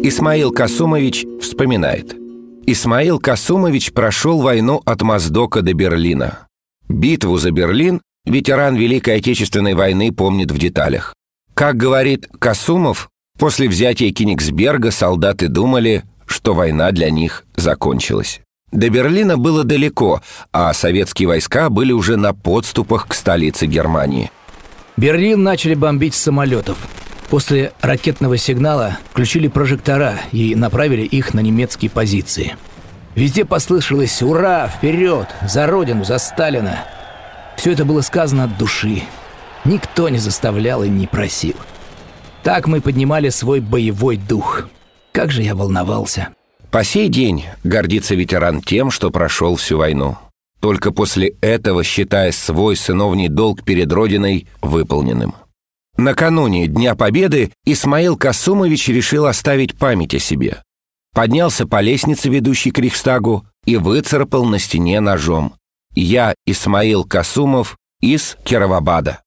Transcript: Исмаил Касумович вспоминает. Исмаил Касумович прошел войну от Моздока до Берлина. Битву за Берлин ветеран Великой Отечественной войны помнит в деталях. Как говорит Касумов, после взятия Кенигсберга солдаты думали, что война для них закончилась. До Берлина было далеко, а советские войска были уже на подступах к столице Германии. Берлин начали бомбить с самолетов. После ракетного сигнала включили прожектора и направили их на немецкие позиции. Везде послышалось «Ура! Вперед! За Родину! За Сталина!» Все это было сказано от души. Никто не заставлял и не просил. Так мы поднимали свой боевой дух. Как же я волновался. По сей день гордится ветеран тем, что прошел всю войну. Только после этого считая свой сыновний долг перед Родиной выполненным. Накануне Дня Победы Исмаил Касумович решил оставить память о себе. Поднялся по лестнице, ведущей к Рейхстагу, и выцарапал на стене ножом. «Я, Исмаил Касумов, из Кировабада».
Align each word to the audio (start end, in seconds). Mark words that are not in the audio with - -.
Исмаил 0.00 0.52
Касумович 0.52 1.26
вспоминает. 1.40 2.14
Исмаил 2.66 3.18
Касумович 3.18 3.92
прошел 3.92 4.40
войну 4.40 4.80
от 4.84 5.02
Моздока 5.02 5.60
до 5.60 5.74
Берлина. 5.74 6.46
Битву 6.88 7.36
за 7.36 7.50
Берлин 7.50 8.00
ветеран 8.24 8.76
Великой 8.76 9.16
Отечественной 9.16 9.74
войны 9.74 10.12
помнит 10.12 10.52
в 10.52 10.58
деталях. 10.58 11.14
Как 11.52 11.76
говорит 11.76 12.28
Касумов, 12.38 13.08
после 13.38 13.68
взятия 13.68 14.12
Кенигсберга 14.12 14.92
солдаты 14.92 15.48
думали, 15.48 16.04
что 16.26 16.54
война 16.54 16.92
для 16.92 17.10
них 17.10 17.44
закончилась. 17.56 18.40
До 18.70 18.88
Берлина 18.90 19.36
было 19.36 19.64
далеко, 19.64 20.22
а 20.52 20.72
советские 20.74 21.26
войска 21.26 21.70
были 21.70 21.90
уже 21.90 22.16
на 22.16 22.34
подступах 22.34 23.08
к 23.08 23.14
столице 23.14 23.66
Германии. 23.66 24.30
Берлин 24.96 25.42
начали 25.42 25.74
бомбить 25.74 26.14
с 26.14 26.20
самолетов. 26.20 26.78
После 27.28 27.72
ракетного 27.80 28.38
сигнала 28.38 28.98
включили 29.10 29.48
прожектора 29.48 30.14
и 30.32 30.54
направили 30.54 31.02
их 31.02 31.34
на 31.34 31.40
немецкие 31.40 31.90
позиции. 31.90 32.56
Везде 33.14 33.44
послышалось 33.44 34.22
«Ура! 34.22 34.68
Вперед! 34.68 35.28
За 35.42 35.66
Родину! 35.66 36.04
За 36.04 36.18
Сталина!» 36.18 36.84
Все 37.56 37.72
это 37.72 37.84
было 37.84 38.00
сказано 38.00 38.44
от 38.44 38.56
души. 38.56 39.02
Никто 39.64 40.08
не 40.08 40.18
заставлял 40.18 40.84
и 40.84 40.88
не 40.88 41.06
просил. 41.06 41.56
Так 42.42 42.66
мы 42.66 42.80
поднимали 42.80 43.28
свой 43.28 43.60
боевой 43.60 44.16
дух. 44.16 44.68
Как 45.12 45.30
же 45.30 45.42
я 45.42 45.54
волновался. 45.54 46.28
По 46.70 46.84
сей 46.84 47.08
день 47.08 47.44
гордится 47.64 48.14
ветеран 48.14 48.62
тем, 48.62 48.90
что 48.90 49.10
прошел 49.10 49.56
всю 49.56 49.78
войну. 49.78 50.16
Только 50.60 50.92
после 50.92 51.34
этого 51.40 51.84
считая 51.84 52.32
свой 52.32 52.76
сыновний 52.76 53.28
долг 53.28 53.64
перед 53.64 53.92
Родиной 53.92 54.46
выполненным. 54.62 55.34
Накануне 55.98 56.68
Дня 56.68 56.94
Победы 56.94 57.52
Исмаил 57.64 58.16
Касумович 58.16 58.88
решил 58.88 59.26
оставить 59.26 59.76
память 59.76 60.14
о 60.14 60.20
себе. 60.20 60.62
Поднялся 61.12 61.66
по 61.66 61.80
лестнице, 61.80 62.28
ведущей 62.28 62.70
к 62.70 62.78
Рейхстагу, 62.78 63.44
и 63.64 63.76
выцарапал 63.76 64.44
на 64.44 64.60
стене 64.60 65.00
ножом. 65.00 65.54
«Я, 65.94 66.34
Исмаил 66.46 67.04
Касумов, 67.04 67.76
из 68.00 68.36
Кировабада». 68.44 69.22